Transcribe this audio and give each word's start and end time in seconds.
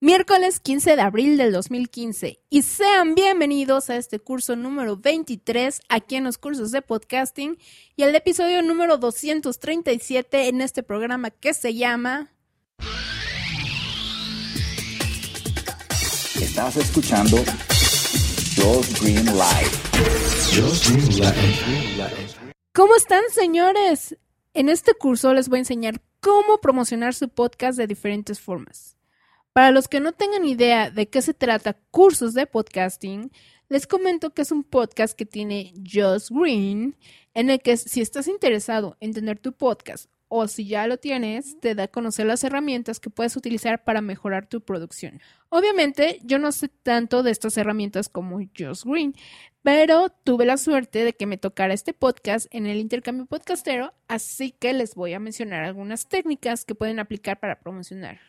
Miércoles 0.00 0.60
15 0.60 0.94
de 0.94 1.02
abril 1.02 1.36
del 1.36 1.50
2015 1.50 2.40
y 2.48 2.62
sean 2.62 3.16
bienvenidos 3.16 3.90
a 3.90 3.96
este 3.96 4.20
curso 4.20 4.54
número 4.54 4.96
23 4.96 5.80
aquí 5.88 6.14
en 6.14 6.22
los 6.22 6.38
cursos 6.38 6.70
de 6.70 6.82
podcasting 6.82 7.58
y 7.96 8.04
el 8.04 8.14
episodio 8.14 8.62
número 8.62 8.98
237 8.98 10.46
en 10.46 10.60
este 10.60 10.84
programa 10.84 11.32
que 11.32 11.52
se 11.52 11.74
llama 11.74 12.32
Estás 16.40 16.76
escuchando 16.76 17.38
Josh 18.54 19.02
Green 19.02 19.26
Live. 19.26 19.72
¿Cómo 22.72 22.94
están 22.94 23.24
señores? 23.32 24.16
En 24.54 24.68
este 24.68 24.94
curso 24.94 25.34
les 25.34 25.48
voy 25.48 25.56
a 25.56 25.62
enseñar 25.62 26.00
cómo 26.20 26.58
promocionar 26.58 27.14
su 27.14 27.28
podcast 27.28 27.76
de 27.76 27.88
diferentes 27.88 28.38
formas. 28.38 28.97
Para 29.58 29.72
los 29.72 29.88
que 29.88 29.98
no 29.98 30.12
tengan 30.12 30.44
idea 30.44 30.88
de 30.88 31.08
qué 31.08 31.20
se 31.20 31.34
trata 31.34 31.76
cursos 31.90 32.32
de 32.32 32.46
podcasting, 32.46 33.32
les 33.68 33.88
comento 33.88 34.32
que 34.32 34.42
es 34.42 34.52
un 34.52 34.62
podcast 34.62 35.18
que 35.18 35.26
tiene 35.26 35.74
Just 35.84 36.30
Green, 36.30 36.94
en 37.34 37.50
el 37.50 37.60
que 37.60 37.76
si 37.76 38.00
estás 38.00 38.28
interesado 38.28 38.96
en 39.00 39.12
tener 39.12 39.40
tu 39.40 39.52
podcast 39.52 40.08
o 40.28 40.46
si 40.46 40.68
ya 40.68 40.86
lo 40.86 40.98
tienes, 40.98 41.58
te 41.58 41.74
da 41.74 41.82
a 41.82 41.88
conocer 41.88 42.26
las 42.26 42.44
herramientas 42.44 43.00
que 43.00 43.10
puedes 43.10 43.36
utilizar 43.36 43.82
para 43.82 44.00
mejorar 44.00 44.46
tu 44.46 44.60
producción. 44.60 45.20
Obviamente, 45.48 46.20
yo 46.22 46.38
no 46.38 46.52
sé 46.52 46.68
tanto 46.68 47.24
de 47.24 47.32
estas 47.32 47.58
herramientas 47.58 48.08
como 48.08 48.38
Just 48.56 48.84
Green, 48.84 49.12
pero 49.62 50.08
tuve 50.22 50.46
la 50.46 50.56
suerte 50.56 51.02
de 51.02 51.14
que 51.14 51.26
me 51.26 51.36
tocara 51.36 51.74
este 51.74 51.92
podcast 51.92 52.46
en 52.52 52.66
el 52.66 52.78
intercambio 52.78 53.26
podcastero, 53.26 53.92
así 54.06 54.52
que 54.52 54.72
les 54.72 54.94
voy 54.94 55.14
a 55.14 55.18
mencionar 55.18 55.64
algunas 55.64 56.06
técnicas 56.06 56.64
que 56.64 56.76
pueden 56.76 57.00
aplicar 57.00 57.40
para 57.40 57.58
promocionar. 57.58 58.27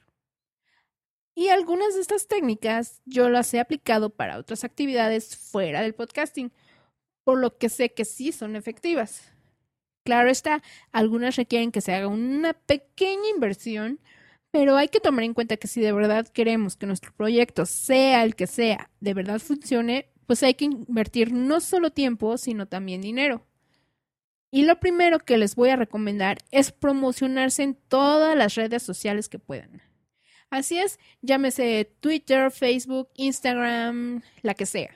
Y 1.39 1.47
algunas 1.47 1.95
de 1.95 2.01
estas 2.01 2.27
técnicas 2.27 3.01
yo 3.05 3.29
las 3.29 3.53
he 3.53 3.61
aplicado 3.61 4.09
para 4.09 4.37
otras 4.37 4.65
actividades 4.65 5.37
fuera 5.37 5.81
del 5.81 5.95
podcasting, 5.95 6.51
por 7.23 7.39
lo 7.39 7.57
que 7.57 7.69
sé 7.69 7.93
que 7.93 8.03
sí 8.03 8.33
son 8.33 8.57
efectivas. 8.57 9.31
Claro 10.03 10.29
está, 10.29 10.61
algunas 10.91 11.37
requieren 11.37 11.71
que 11.71 11.79
se 11.79 11.95
haga 11.95 12.09
una 12.09 12.51
pequeña 12.51 13.29
inversión, 13.33 14.01
pero 14.51 14.75
hay 14.75 14.89
que 14.89 14.99
tomar 14.99 15.23
en 15.23 15.33
cuenta 15.33 15.55
que 15.55 15.69
si 15.69 15.79
de 15.79 15.93
verdad 15.93 16.27
queremos 16.27 16.75
que 16.75 16.87
nuestro 16.87 17.13
proyecto, 17.13 17.65
sea 17.65 18.25
el 18.25 18.35
que 18.35 18.45
sea, 18.45 18.89
de 18.99 19.13
verdad 19.13 19.39
funcione, 19.39 20.09
pues 20.27 20.43
hay 20.43 20.55
que 20.55 20.65
invertir 20.65 21.31
no 21.31 21.61
solo 21.61 21.91
tiempo, 21.91 22.37
sino 22.37 22.65
también 22.65 22.99
dinero. 22.99 23.47
Y 24.51 24.63
lo 24.65 24.77
primero 24.81 25.19
que 25.19 25.37
les 25.37 25.55
voy 25.55 25.69
a 25.69 25.77
recomendar 25.77 26.39
es 26.51 26.73
promocionarse 26.73 27.63
en 27.63 27.75
todas 27.75 28.35
las 28.35 28.55
redes 28.55 28.83
sociales 28.83 29.29
que 29.29 29.39
puedan. 29.39 29.88
Así 30.49 30.79
es, 30.79 30.99
llámese 31.21 31.91
Twitter, 31.99 32.51
Facebook, 32.51 33.09
Instagram, 33.15 34.21
la 34.41 34.55
que 34.55 34.65
sea. 34.65 34.95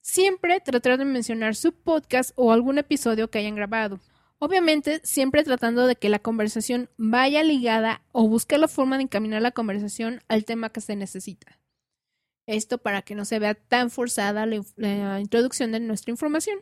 Siempre 0.00 0.60
tratar 0.60 0.98
de 0.98 1.04
mencionar 1.04 1.54
su 1.54 1.72
podcast 1.72 2.32
o 2.34 2.52
algún 2.52 2.78
episodio 2.78 3.30
que 3.30 3.38
hayan 3.38 3.54
grabado. 3.54 4.00
Obviamente, 4.38 5.00
siempre 5.04 5.44
tratando 5.44 5.86
de 5.86 5.96
que 5.96 6.08
la 6.08 6.18
conversación 6.18 6.90
vaya 6.96 7.42
ligada 7.44 8.02
o 8.10 8.28
busque 8.28 8.58
la 8.58 8.68
forma 8.68 8.96
de 8.96 9.04
encaminar 9.04 9.40
la 9.40 9.52
conversación 9.52 10.20
al 10.28 10.44
tema 10.44 10.70
que 10.70 10.80
se 10.80 10.96
necesita. 10.96 11.60
Esto 12.46 12.78
para 12.78 13.02
que 13.02 13.14
no 13.14 13.24
se 13.24 13.38
vea 13.38 13.54
tan 13.54 13.90
forzada 13.90 14.44
la, 14.44 14.60
la 14.76 15.20
introducción 15.20 15.70
de 15.72 15.80
nuestra 15.80 16.10
información. 16.10 16.58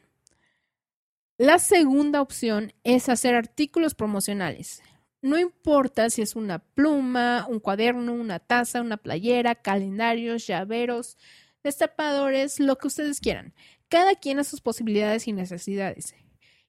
La 1.39 1.59
segunda 1.59 2.21
opción 2.21 2.75
es 2.85 3.09
hacer 3.09 3.35
artículos 3.35 3.95
promocionales. 3.95 4.83
No 5.23 5.39
importa 5.39 6.09
si 6.09 6.23
es 6.23 6.35
una 6.35 6.61
pluma, 6.61 7.47
un 7.49 7.61
cuaderno, 7.61 8.15
una 8.15 8.39
taza, 8.39 8.81
una 8.81 8.97
playera, 8.97 9.55
calendarios, 9.55 10.47
llaveros, 10.47 11.19
destapadores, 11.63 12.59
lo 12.59 12.79
que 12.79 12.87
ustedes 12.87 13.21
quieran. 13.21 13.55
Cada 13.89 14.15
quien 14.15 14.39
a 14.39 14.45
sus 14.45 14.61
posibilidades 14.61 15.29
y 15.29 15.33
necesidades. 15.33 16.15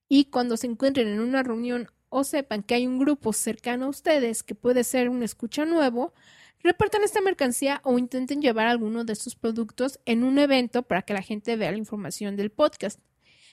Y 0.10 0.26
cuando 0.26 0.58
se 0.58 0.68
encuentren 0.68 1.08
en 1.08 1.22
una 1.22 1.44
reunión 1.44 1.90
o 2.09 2.25
sepan 2.25 2.64
que 2.64 2.75
hay 2.75 2.88
un 2.88 3.00
grupo 3.00 3.31
cercano 3.31 3.86
a 3.86 3.90
ustedes 3.90 4.44
que 4.44 4.56
puede 4.56 4.84
ser 4.84 5.08
un 5.08 5.24
escucha 5.24 5.64
nuevo, 5.64 6.14
repartan 6.59 7.04
esta 7.04 7.22
mercancía 7.22 7.80
o 7.86 7.98
intenten 7.98 8.42
llevar 8.42 8.68
alguno 8.68 9.06
de 9.06 9.14
estos 9.14 9.36
productos 9.36 10.02
en 10.06 10.25
un 10.25 10.38
evento 10.38 10.84
para 10.84 11.04
que 11.04 11.14
la 11.14 11.22
gente 11.22 11.56
vea 11.56 11.72
la 11.72 11.78
información 11.78 12.36
del 12.36 12.52
podcast. 12.52 13.00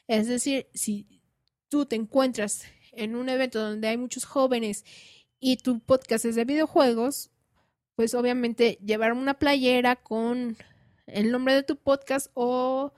Es 0.09 0.27
decir, 0.27 0.67
si 0.75 1.07
tú 1.69 1.87
te 1.87 1.95
encuentras 1.95 2.65
en 2.99 3.17
un 3.17 3.29
evento 3.29 3.61
donde 3.61 3.89
hay 3.89 3.97
muchos 3.97 4.25
jóvenes 4.25 4.85
y 5.41 5.59
tu 5.59 5.81
podcast 5.81 6.25
es 6.25 6.35
de 6.35 6.45
videojuegos, 6.45 7.31
pues 7.95 8.15
obviamente 8.15 8.79
llevar 8.85 9.13
una 9.13 9.35
playera 9.35 9.97
con 9.97 10.57
el 11.07 11.33
nombre 11.33 11.55
de 11.55 11.63
tu 11.63 11.77
podcast 11.77 12.31
o 12.35 12.93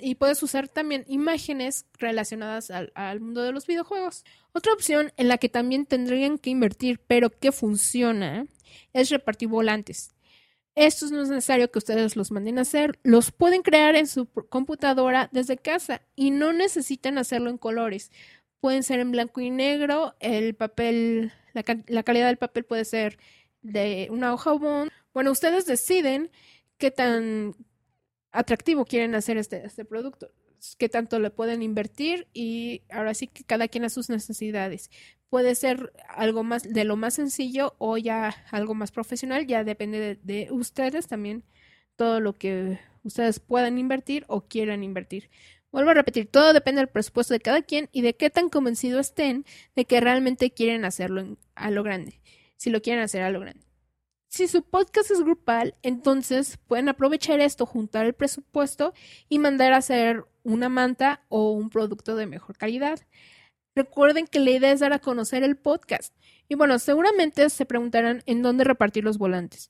y 0.00 0.14
puedes 0.14 0.42
usar 0.42 0.68
también 0.68 1.04
imágenes 1.06 1.84
relacionadas 1.98 2.70
al, 2.70 2.92
al, 2.94 3.20
mundo 3.20 3.42
de 3.42 3.52
los 3.52 3.66
videojuegos. 3.66 4.24
Otra 4.52 4.72
opción 4.72 5.12
en 5.18 5.28
la 5.28 5.36
que 5.36 5.50
también 5.50 5.84
tendrían 5.84 6.38
que 6.38 6.48
invertir, 6.48 6.98
pero 7.06 7.28
que 7.28 7.52
funciona, 7.52 8.46
es 8.94 9.10
repartir 9.10 9.48
volantes. 9.48 10.16
Esto 10.76 11.06
no 11.06 11.22
es 11.22 11.30
necesario 11.30 11.70
que 11.70 11.78
ustedes 11.78 12.16
los 12.16 12.30
manden 12.30 12.58
a 12.58 12.62
hacer, 12.62 12.98
los 13.02 13.32
pueden 13.32 13.62
crear 13.62 13.96
en 13.96 14.06
su 14.06 14.26
computadora 14.26 15.30
desde 15.32 15.56
casa 15.56 16.02
y 16.14 16.30
no 16.30 16.52
necesitan 16.52 17.16
hacerlo 17.16 17.48
en 17.48 17.56
colores 17.56 18.10
pueden 18.60 18.82
ser 18.82 19.00
en 19.00 19.12
blanco 19.12 19.40
y 19.40 19.50
negro, 19.50 20.14
el 20.20 20.54
papel, 20.54 21.32
la, 21.52 22.02
calidad 22.02 22.26
del 22.26 22.38
papel 22.38 22.64
puede 22.64 22.84
ser 22.84 23.18
de 23.62 24.08
una 24.10 24.32
hoja 24.32 24.52
bond. 24.52 24.90
Bueno, 25.12 25.30
ustedes 25.32 25.66
deciden 25.66 26.30
qué 26.78 26.90
tan 26.90 27.54
atractivo 28.32 28.84
quieren 28.84 29.14
hacer 29.14 29.36
este, 29.36 29.64
este 29.64 29.84
producto, 29.84 30.30
qué 30.78 30.88
tanto 30.88 31.18
le 31.18 31.30
pueden 31.30 31.62
invertir 31.62 32.28
y 32.32 32.82
ahora 32.90 33.14
sí 33.14 33.28
que 33.28 33.44
cada 33.44 33.68
quien 33.68 33.84
a 33.84 33.90
sus 33.90 34.10
necesidades. 34.10 34.90
Puede 35.30 35.54
ser 35.54 35.92
algo 36.08 36.44
más 36.44 36.62
de 36.62 36.84
lo 36.84 36.96
más 36.96 37.14
sencillo 37.14 37.74
o 37.78 37.98
ya 37.98 38.44
algo 38.50 38.74
más 38.74 38.92
profesional, 38.92 39.46
ya 39.46 39.64
depende 39.64 39.98
de, 39.98 40.18
de 40.22 40.52
ustedes 40.52 41.08
también 41.08 41.44
todo 41.96 42.20
lo 42.20 42.34
que 42.34 42.78
ustedes 43.02 43.40
puedan 43.40 43.78
invertir 43.78 44.24
o 44.28 44.42
quieran 44.42 44.84
invertir. 44.84 45.30
Vuelvo 45.76 45.90
a 45.90 45.94
repetir, 45.94 46.26
todo 46.26 46.54
depende 46.54 46.80
del 46.80 46.88
presupuesto 46.88 47.34
de 47.34 47.40
cada 47.40 47.60
quien 47.60 47.90
y 47.92 48.00
de 48.00 48.16
qué 48.16 48.30
tan 48.30 48.48
convencidos 48.48 49.08
estén 49.08 49.44
de 49.74 49.84
que 49.84 50.00
realmente 50.00 50.50
quieren 50.50 50.86
hacerlo 50.86 51.36
a 51.54 51.70
lo 51.70 51.82
grande, 51.82 52.18
si 52.56 52.70
lo 52.70 52.80
quieren 52.80 53.04
hacer 53.04 53.20
a 53.20 53.30
lo 53.30 53.40
grande. 53.40 53.66
Si 54.26 54.48
su 54.48 54.62
podcast 54.62 55.10
es 55.10 55.20
grupal, 55.20 55.74
entonces 55.82 56.58
pueden 56.66 56.88
aprovechar 56.88 57.40
esto, 57.40 57.66
juntar 57.66 58.06
el 58.06 58.14
presupuesto 58.14 58.94
y 59.28 59.38
mandar 59.38 59.74
a 59.74 59.76
hacer 59.76 60.24
una 60.44 60.70
manta 60.70 61.26
o 61.28 61.50
un 61.50 61.68
producto 61.68 62.16
de 62.16 62.24
mejor 62.24 62.56
calidad. 62.56 62.98
Recuerden 63.74 64.26
que 64.26 64.40
la 64.40 64.52
idea 64.52 64.72
es 64.72 64.80
dar 64.80 64.94
a 64.94 64.98
conocer 64.98 65.42
el 65.42 65.58
podcast. 65.58 66.14
Y 66.48 66.54
bueno, 66.54 66.78
seguramente 66.78 67.50
se 67.50 67.66
preguntarán 67.66 68.22
en 68.24 68.40
dónde 68.40 68.64
repartir 68.64 69.04
los 69.04 69.18
volantes. 69.18 69.68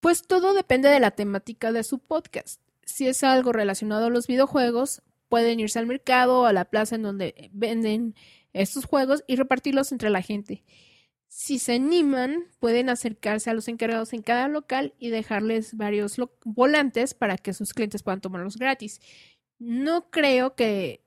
Pues 0.00 0.26
todo 0.26 0.52
depende 0.52 0.90
de 0.90 1.00
la 1.00 1.12
temática 1.12 1.72
de 1.72 1.84
su 1.84 2.00
podcast. 2.00 2.60
Si 2.84 3.08
es 3.08 3.24
algo 3.24 3.54
relacionado 3.54 4.06
a 4.06 4.10
los 4.10 4.26
videojuegos, 4.26 5.00
pueden 5.32 5.60
irse 5.60 5.78
al 5.78 5.86
mercado 5.86 6.40
o 6.40 6.44
a 6.44 6.52
la 6.52 6.66
plaza 6.66 6.94
en 6.94 7.04
donde 7.04 7.48
venden 7.54 8.14
estos 8.52 8.84
juegos 8.84 9.24
y 9.26 9.36
repartirlos 9.36 9.90
entre 9.90 10.10
la 10.10 10.20
gente. 10.20 10.62
Si 11.26 11.58
se 11.58 11.76
animan, 11.76 12.44
pueden 12.60 12.90
acercarse 12.90 13.48
a 13.48 13.54
los 13.54 13.66
encargados 13.68 14.12
en 14.12 14.20
cada 14.20 14.46
local 14.48 14.92
y 14.98 15.08
dejarles 15.08 15.74
varios 15.74 16.16
volantes 16.44 17.14
para 17.14 17.38
que 17.38 17.54
sus 17.54 17.72
clientes 17.72 18.02
puedan 18.02 18.20
tomarlos 18.20 18.58
gratis. 18.58 19.00
No 19.58 20.10
creo 20.10 20.54
que 20.54 21.02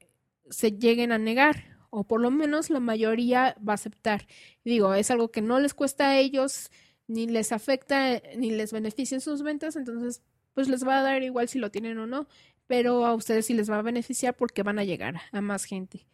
se 0.50 0.72
lleguen 0.72 1.12
a 1.12 1.20
negar, 1.20 1.78
o 1.92 2.08
por 2.08 2.20
lo 2.20 2.32
menos 2.32 2.72
la 2.72 2.80
mayoría 2.80 3.56
va 3.58 3.74
a 3.74 3.76
aceptar. 3.76 4.26
Digo, 4.64 4.96
es 4.96 5.12
algo 5.12 5.30
que 5.30 5.44
no 5.44 5.60
les 5.60 5.76
cuesta 5.76 6.10
a 6.10 6.18
ellos, 6.18 6.72
ni 7.06 7.28
les 7.28 7.52
afecta, 7.52 8.20
ni 8.36 8.50
les 8.50 8.74
beneficia 8.74 9.14
en 9.14 9.22
sus 9.22 9.44
ventas, 9.44 9.76
entonces 9.76 10.24
pues 10.56 10.68
les 10.68 10.88
va 10.88 10.98
a 10.98 11.04
dar 11.04 11.22
igual 11.22 11.48
si 11.48 11.60
lo 11.60 11.70
tienen 11.70 12.00
o 12.00 12.08
no 12.08 12.28
pero 12.68 13.06
a 13.06 13.14
ustedes 13.14 13.46
sí 13.46 13.54
les 13.54 13.70
va 13.70 13.80
a 13.80 13.84
beneficiar 13.84 14.36
porque 14.36 14.64
van 14.64 14.80
a 14.80 14.84
llegar 14.84 15.22
a 15.32 15.42
más 15.42 15.66
gente. 15.66 16.08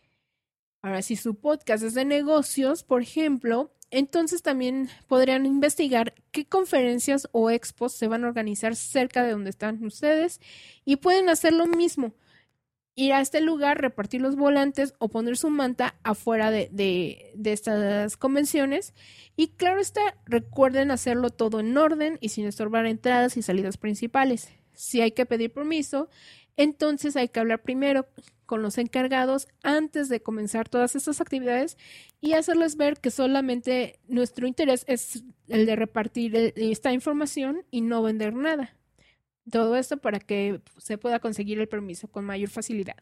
Ahora, 0.81 1.01
si 1.01 1.15
su 1.15 1.35
podcast 1.35 1.83
es 1.83 1.93
de 1.93 2.05
negocios, 2.05 2.83
por 2.83 3.01
ejemplo, 3.01 3.71
entonces 3.91 4.41
también 4.41 4.89
podrían 5.07 5.45
investigar 5.45 6.15
qué 6.31 6.45
conferencias 6.45 7.29
o 7.31 7.49
expos 7.49 7.93
se 7.93 8.07
van 8.07 8.23
a 8.23 8.27
organizar 8.27 8.75
cerca 8.75 9.23
de 9.23 9.31
donde 9.31 9.51
están 9.51 9.83
ustedes 9.83 10.39
y 10.83 10.95
pueden 10.97 11.29
hacer 11.29 11.53
lo 11.53 11.67
mismo. 11.67 12.13
Ir 12.95 13.13
a 13.13 13.21
este 13.21 13.41
lugar, 13.41 13.79
repartir 13.79 14.21
los 14.21 14.35
volantes 14.35 14.93
o 14.99 15.09
poner 15.09 15.37
su 15.37 15.49
manta 15.49 15.95
afuera 16.03 16.51
de, 16.51 17.33
estas 17.43 18.17
convenciones. 18.17 18.93
Y 19.35 19.49
claro 19.49 19.79
está, 19.79 20.01
recuerden 20.25 20.91
hacerlo 20.91 21.29
todo 21.29 21.61
en 21.61 21.77
orden 21.77 22.17
y 22.21 22.29
sin 22.29 22.45
estorbar 22.45 22.85
entradas 22.85 23.37
y 23.37 23.41
salidas 23.41 23.77
principales. 23.77 24.49
Si 24.73 25.01
hay 25.01 25.11
que 25.11 25.25
pedir 25.25 25.51
permiso, 25.51 26.09
Entonces 26.57 27.15
hay 27.15 27.29
que 27.29 27.39
hablar 27.39 27.61
primero 27.61 28.07
con 28.45 28.61
los 28.61 28.77
encargados 28.77 29.47
antes 29.63 30.09
de 30.09 30.21
comenzar 30.21 30.67
todas 30.67 30.97
estas 30.97 31.21
actividades 31.21 31.77
y 32.19 32.33
hacerles 32.33 32.75
ver 32.75 32.99
que 32.99 33.09
solamente 33.09 33.99
nuestro 34.09 34.45
interés 34.45 34.83
es 34.87 35.23
el 35.47 35.65
de 35.65 35.77
repartir 35.77 36.35
esta 36.57 36.91
información 36.91 37.63
y 37.71 37.79
no 37.79 38.03
vender 38.03 38.33
nada. 38.33 38.75
Todo 39.49 39.75
esto 39.75 39.97
para 39.97 40.19
que 40.19 40.61
se 40.77 40.97
pueda 40.97 41.19
conseguir 41.19 41.59
el 41.59 41.67
permiso 41.67 42.07
con 42.07 42.25
mayor 42.25 42.49
facilidad. 42.49 42.97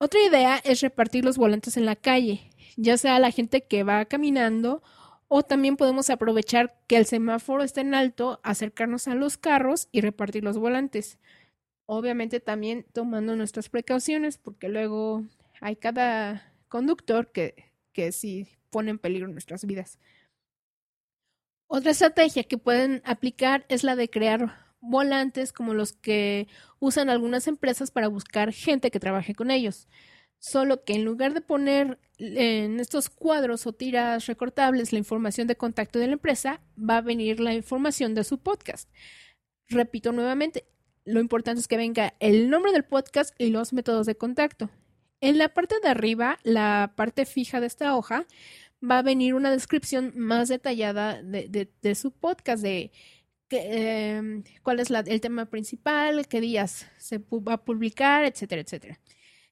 Otra 0.00 0.20
idea 0.20 0.58
es 0.58 0.80
repartir 0.80 1.24
los 1.24 1.36
volantes 1.36 1.76
en 1.76 1.84
la 1.84 1.96
calle, 1.96 2.50
ya 2.76 2.96
sea 2.96 3.18
la 3.18 3.32
gente 3.32 3.66
que 3.66 3.82
va 3.82 4.04
caminando 4.04 4.82
o 5.26 5.42
también 5.42 5.76
podemos 5.76 6.08
aprovechar 6.08 6.78
que 6.86 6.96
el 6.96 7.04
semáforo 7.04 7.62
está 7.62 7.80
en 7.82 7.94
alto, 7.94 8.40
acercarnos 8.44 9.08
a 9.08 9.14
los 9.14 9.36
carros 9.36 9.88
y 9.92 10.00
repartir 10.00 10.44
los 10.44 10.56
volantes. 10.56 11.18
Obviamente 11.86 12.40
también 12.40 12.86
tomando 12.92 13.36
nuestras 13.36 13.68
precauciones 13.68 14.38
porque 14.38 14.68
luego 14.68 15.24
hay 15.60 15.76
cada 15.76 16.54
conductor 16.68 17.32
que, 17.32 17.72
que 17.92 18.12
sí 18.12 18.46
pone 18.70 18.90
en 18.90 18.98
peligro 18.98 19.28
nuestras 19.28 19.64
vidas. 19.64 19.98
Otra 21.66 21.90
estrategia 21.90 22.44
que 22.44 22.56
pueden 22.56 23.02
aplicar 23.04 23.66
es 23.68 23.84
la 23.84 23.96
de 23.96 24.08
crear 24.08 24.67
volantes 24.80 25.52
como 25.52 25.74
los 25.74 25.92
que 25.92 26.48
usan 26.78 27.10
algunas 27.10 27.46
empresas 27.46 27.90
para 27.90 28.08
buscar 28.08 28.52
gente 28.52 28.90
que 28.90 29.00
trabaje 29.00 29.34
con 29.34 29.50
ellos. 29.50 29.88
Solo 30.40 30.84
que 30.84 30.94
en 30.94 31.04
lugar 31.04 31.34
de 31.34 31.40
poner 31.40 31.98
en 32.18 32.78
estos 32.78 33.10
cuadros 33.10 33.66
o 33.66 33.72
tiras 33.72 34.26
recortables 34.26 34.92
la 34.92 34.98
información 34.98 35.46
de 35.46 35.56
contacto 35.56 35.98
de 35.98 36.06
la 36.06 36.12
empresa, 36.12 36.60
va 36.78 36.98
a 36.98 37.02
venir 37.02 37.40
la 37.40 37.54
información 37.54 38.14
de 38.14 38.24
su 38.24 38.38
podcast. 38.38 38.88
Repito 39.68 40.12
nuevamente, 40.12 40.64
lo 41.04 41.20
importante 41.20 41.60
es 41.60 41.68
que 41.68 41.76
venga 41.76 42.14
el 42.20 42.50
nombre 42.50 42.72
del 42.72 42.84
podcast 42.84 43.34
y 43.38 43.48
los 43.48 43.72
métodos 43.72 44.06
de 44.06 44.16
contacto. 44.16 44.70
En 45.20 45.38
la 45.38 45.48
parte 45.48 45.76
de 45.82 45.88
arriba, 45.88 46.38
la 46.44 46.92
parte 46.96 47.26
fija 47.26 47.60
de 47.60 47.66
esta 47.66 47.96
hoja, 47.96 48.26
va 48.82 48.98
a 48.98 49.02
venir 49.02 49.34
una 49.34 49.50
descripción 49.50 50.12
más 50.14 50.48
detallada 50.48 51.20
de, 51.22 51.94
su 51.94 52.12
podcast, 52.12 52.62
de 52.62 52.92
Em, 53.50 54.42
cuál 54.62 54.80
es 54.80 54.90
el 54.90 55.20
tema 55.20 55.46
principal, 55.46 56.26
qué 56.28 56.40
días 56.40 56.86
se 56.98 57.18
va 57.18 57.54
a 57.54 57.64
publicar, 57.64 58.24
etcétera, 58.24 58.62
etcétera. 58.62 59.00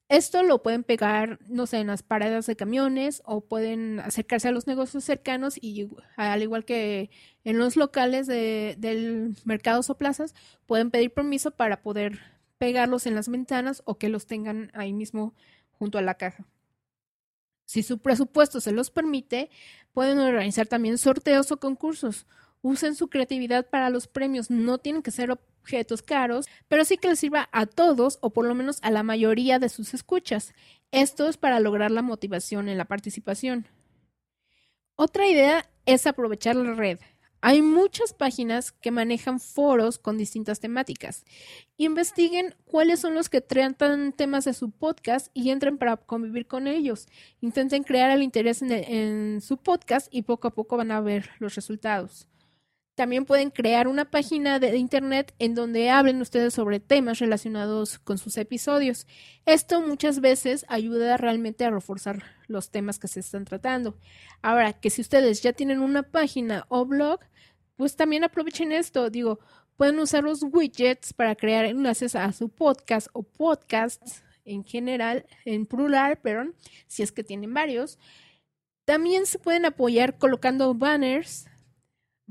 Esto 0.08 0.42
lo 0.44 0.62
pueden 0.62 0.84
pegar, 0.84 1.40
no 1.48 1.66
sé, 1.66 1.78
en 1.78 1.88
las 1.88 2.02
paradas 2.02 2.46
de 2.46 2.54
camiones 2.54 3.22
o 3.24 3.40
pueden 3.40 3.98
acercarse 4.00 4.48
a 4.48 4.52
los 4.52 4.66
negocios 4.68 5.02
cercanos 5.02 5.58
y 5.60 5.88
al 6.16 6.42
igual 6.42 6.64
que 6.64 7.10
en 7.42 7.58
los 7.58 7.76
locales 7.76 8.28
de, 8.28 8.76
del 8.78 9.34
mercados 9.44 9.90
o 9.90 9.98
plazas, 9.98 10.34
pueden 10.66 10.90
pedir 10.90 11.12
permiso 11.12 11.50
para 11.50 11.82
poder 11.82 12.20
pegarlos 12.58 13.06
en 13.06 13.16
las 13.16 13.28
ventanas 13.28 13.82
o 13.84 13.98
que 13.98 14.08
los 14.08 14.26
tengan 14.26 14.70
ahí 14.74 14.92
mismo 14.92 15.34
junto 15.72 15.98
a 15.98 16.02
la 16.02 16.14
caja. 16.14 16.46
Si 17.64 17.82
su 17.82 17.98
presupuesto 17.98 18.60
se 18.60 18.70
los 18.70 18.90
permite, 18.90 19.50
pueden 19.92 20.20
organizar 20.20 20.68
también 20.68 20.98
sorteos 20.98 21.50
o 21.50 21.58
concursos 21.58 22.26
usen 22.66 22.96
su 22.96 23.08
creatividad 23.08 23.68
para 23.68 23.90
los 23.90 24.08
premios. 24.08 24.50
No 24.50 24.78
tienen 24.78 25.02
que 25.02 25.10
ser 25.10 25.30
objetos 25.30 26.02
caros, 26.02 26.46
pero 26.68 26.84
sí 26.84 26.96
que 26.96 27.08
les 27.08 27.20
sirva 27.20 27.48
a 27.52 27.66
todos 27.66 28.18
o 28.20 28.30
por 28.30 28.44
lo 28.44 28.54
menos 28.54 28.78
a 28.82 28.90
la 28.90 29.02
mayoría 29.02 29.58
de 29.58 29.68
sus 29.68 29.94
escuchas. 29.94 30.52
Esto 30.90 31.28
es 31.28 31.36
para 31.36 31.60
lograr 31.60 31.90
la 31.90 32.02
motivación 32.02 32.68
en 32.68 32.78
la 32.78 32.84
participación. 32.84 33.66
Otra 34.96 35.28
idea 35.28 35.68
es 35.84 36.06
aprovechar 36.06 36.56
la 36.56 36.74
red. 36.74 36.98
Hay 37.42 37.62
muchas 37.62 38.12
páginas 38.12 38.72
que 38.72 38.90
manejan 38.90 39.38
foros 39.38 39.98
con 39.98 40.18
distintas 40.18 40.58
temáticas. 40.58 41.24
Investiguen 41.76 42.56
cuáles 42.64 42.98
son 42.98 43.14
los 43.14 43.28
que 43.28 43.40
tratan 43.40 44.12
temas 44.12 44.46
de 44.46 44.54
su 44.54 44.72
podcast 44.72 45.28
y 45.34 45.50
entren 45.50 45.78
para 45.78 45.98
convivir 45.98 46.48
con 46.48 46.66
ellos. 46.66 47.06
Intenten 47.40 47.84
crear 47.84 48.10
el 48.10 48.22
interés 48.22 48.62
en, 48.62 48.72
en 48.72 49.40
su 49.40 49.58
podcast 49.58 50.08
y 50.10 50.22
poco 50.22 50.48
a 50.48 50.54
poco 50.54 50.76
van 50.76 50.90
a 50.90 51.00
ver 51.00 51.30
los 51.38 51.54
resultados. 51.54 52.26
También 52.96 53.26
pueden 53.26 53.50
crear 53.50 53.88
una 53.88 54.10
página 54.10 54.58
de 54.58 54.74
internet 54.78 55.34
en 55.38 55.54
donde 55.54 55.90
hablen 55.90 56.22
ustedes 56.22 56.54
sobre 56.54 56.80
temas 56.80 57.18
relacionados 57.18 57.98
con 57.98 58.16
sus 58.16 58.38
episodios. 58.38 59.06
Esto 59.44 59.82
muchas 59.82 60.20
veces 60.20 60.64
ayuda 60.66 61.18
realmente 61.18 61.66
a 61.66 61.70
reforzar 61.70 62.22
los 62.46 62.70
temas 62.70 62.98
que 62.98 63.06
se 63.06 63.20
están 63.20 63.44
tratando. 63.44 63.98
Ahora, 64.40 64.72
que 64.72 64.88
si 64.88 65.02
ustedes 65.02 65.42
ya 65.42 65.52
tienen 65.52 65.80
una 65.80 66.04
página 66.04 66.64
o 66.70 66.86
blog, 66.86 67.20
pues 67.76 67.96
también 67.96 68.24
aprovechen 68.24 68.72
esto. 68.72 69.10
Digo, 69.10 69.40
pueden 69.76 69.98
usar 69.98 70.24
los 70.24 70.42
widgets 70.42 71.12
para 71.12 71.36
crear 71.36 71.66
enlaces 71.66 72.14
a 72.14 72.32
su 72.32 72.48
podcast 72.48 73.08
o 73.12 73.22
podcasts 73.22 74.24
en 74.46 74.64
general, 74.64 75.26
en 75.44 75.66
plural, 75.66 76.16
perdón, 76.16 76.54
si 76.86 77.02
es 77.02 77.12
que 77.12 77.22
tienen 77.22 77.52
varios. 77.52 77.98
También 78.86 79.26
se 79.26 79.38
pueden 79.38 79.66
apoyar 79.66 80.16
colocando 80.16 80.72
banners 80.72 81.46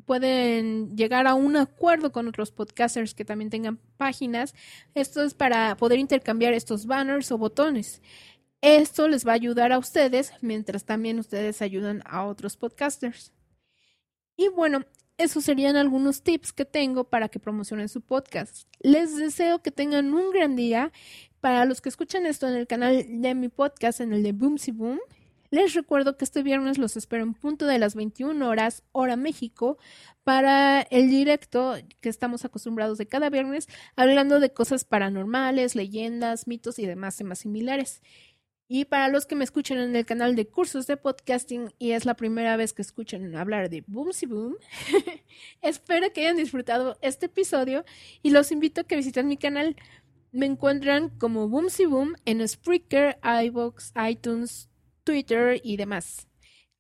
pueden 0.06 0.96
llegar 0.96 1.28
a 1.28 1.36
un 1.36 1.56
acuerdo 1.56 2.12
con 2.12 2.28
otros 2.28 2.52
podcasters 2.52 3.14
que 3.14 3.26
también 3.26 3.50
tengan 3.50 3.80
páginas. 3.98 4.54
Esto 4.94 5.24
es 5.24 5.34
para 5.34 5.78
poder 5.78 6.00
intercambiar 6.00 6.54
estos 6.54 6.86
banners 6.86 7.32
o 7.32 7.38
botones. 7.38 8.02
Esto 8.62 9.08
les 9.08 9.26
va 9.26 9.32
a 9.32 9.36
ayudar 9.36 9.72
a 9.72 9.78
ustedes 9.78 10.34
mientras 10.42 10.86
también 10.86 11.20
ustedes 11.20 11.62
ayudan 11.62 12.02
a 12.06 12.26
otros 12.26 12.58
podcasters. 12.58 13.32
Y 14.36 14.50
bueno, 14.50 14.86
esos 15.18 15.46
serían 15.46 15.78
algunos 15.78 16.24
tips 16.24 16.52
que 16.52 16.66
tengo 16.66 17.06
para 17.06 17.30
que 17.30 17.40
promocionen 17.40 17.88
su 17.88 18.02
podcast. 18.02 18.68
Les 18.80 19.16
deseo 19.16 19.62
que 19.62 19.72
tengan 19.72 20.14
un 20.14 20.32
gran 20.32 20.56
día. 20.56 20.92
Para 21.40 21.66
los 21.66 21.80
que 21.80 21.90
escuchan 21.90 22.26
esto 22.26 22.48
en 22.48 22.56
el 22.56 22.66
canal 22.66 23.06
de 23.08 23.36
mi 23.36 23.50
podcast, 23.50 24.02
en 24.02 24.14
el 24.14 24.24
de 24.24 24.32
Boomsy 24.32 24.72
Boom, 24.72 25.00
les 25.50 25.74
recuerdo 25.74 26.18
que 26.18 26.26
este 26.26 26.44
viernes 26.44 26.78
los 26.78 26.98
espero 26.98 27.24
en 27.24 27.34
punto 27.34 27.66
de 27.66 27.80
las 27.80 27.96
21 27.96 28.48
horas, 28.48 28.84
hora 28.92 29.16
México, 29.16 29.78
para 30.24 30.82
el 30.82 31.10
directo 31.10 31.76
que 32.02 32.10
estamos 32.10 32.46
acostumbrados 32.46 32.98
de 32.98 33.08
cada 33.08 33.30
viernes, 33.30 33.68
hablando 33.96 34.40
de 34.40 34.52
cosas 34.52 34.86
paranormales, 34.86 35.76
leyendas, 35.76 36.48
mitos 36.48 36.80
y 36.80 36.86
demás 36.86 37.18
temas 37.18 37.40
similares. 37.40 38.02
Y 38.68 38.86
para 38.86 39.10
los 39.10 39.28
que 39.28 39.36
me 39.36 39.44
escuchan 39.44 39.78
en 39.78 39.96
el 39.96 40.08
canal 40.08 40.36
de 40.36 40.48
cursos 40.48 40.88
de 40.88 40.98
podcasting 40.98 41.72
y 41.78 41.92
es 41.92 42.06
la 42.06 42.16
primera 42.16 42.58
vez 42.58 42.74
que 42.74 42.82
escuchan 42.82 43.36
hablar 43.36 43.70
de 43.70 43.84
Boomsy 43.86 44.26
Boom, 44.26 44.56
espero 45.62 46.12
que 46.12 46.22
hayan 46.22 46.38
disfrutado 46.38 46.98
este 47.02 47.28
episodio 47.28 47.86
y 48.24 48.32
los 48.32 48.52
invito 48.52 48.82
a 48.82 48.84
que 48.86 48.96
visiten 48.96 49.28
mi 49.28 49.38
canal. 49.38 49.76
Me 50.32 50.48
encuentran 50.48 51.10
como 51.10 51.48
Boomsy 51.48 51.86
Boom 51.86 52.16
en 52.26 52.46
Spreaker, 52.48 53.20
iVoox, 53.24 53.92
iTunes, 54.10 54.68
Twitter 55.06 55.62
y 55.64 55.78
demás. 55.78 56.28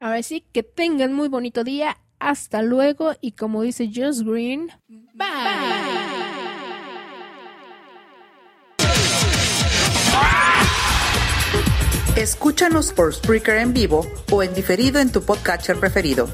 Ahora 0.02 0.22
sí, 0.24 0.46
que 0.52 0.64
tengan 0.64 1.14
muy 1.14 1.30
bonito 1.30 1.64
día. 1.64 1.98
Hasta 2.20 2.62
luego 2.62 3.14
y 3.22 3.34
como 3.34 3.62
dice 3.62 3.90
Just 3.94 4.24
Green, 4.24 4.70
bye. 5.14 5.26
Escúchanos 12.16 12.94
por 12.94 13.14
Spreaker 13.14 13.58
en 13.58 13.74
vivo 13.74 14.08
o 14.32 14.42
en 14.42 14.54
diferido 14.54 15.00
en 15.00 15.12
tu 15.12 15.22
podcatcher 15.22 15.78
preferido. 15.78 16.30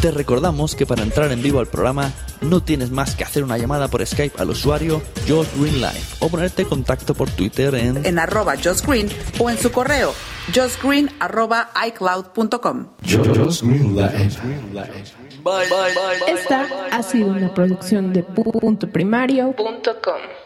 Te 0.00 0.10
recordamos 0.10 0.74
que 0.74 0.86
para 0.86 1.02
entrar 1.02 1.30
en 1.32 1.42
vivo 1.42 1.60
al 1.60 1.66
programa 1.66 2.12
no 2.40 2.62
tienes 2.62 2.90
más 2.90 3.14
que 3.14 3.24
hacer 3.24 3.44
una 3.44 3.58
llamada 3.58 3.88
por 3.88 4.04
Skype 4.04 4.40
al 4.40 4.50
usuario 4.50 5.02
Josh 5.28 5.48
Green 5.56 5.80
Live 5.80 6.04
o 6.20 6.28
ponerte 6.28 6.62
en 6.62 6.68
contacto 6.68 7.14
por 7.14 7.30
Twitter 7.30 7.74
en, 7.74 8.04
en 8.04 8.18
arroba 8.18 8.54
Green 8.56 9.08
o 9.38 9.50
en 9.50 9.58
su 9.58 9.70
correo 9.70 10.14
justgreen 10.52 11.10
arroba 11.20 11.70
icloud.com. 11.86 12.86
Esta 16.26 16.66
ha 16.90 17.02
sido 17.02 17.28
una 17.28 17.52
producción 17.54 18.12
de 18.12 18.22
punto 18.22 18.88
primario.com. 18.90 20.43